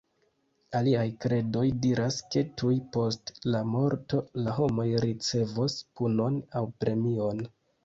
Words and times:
Aliaj 0.77 1.03
kredoj 1.25 1.65
diras 1.83 2.17
ke 2.37 2.43
tuj 2.61 2.73
post 2.97 3.31
la 3.57 3.61
morto, 3.75 4.23
la 4.49 4.57
homoj 4.57 4.89
ricevos 5.07 5.79
punon 6.01 6.43
aŭ 6.59 6.67
premion. 6.83 7.49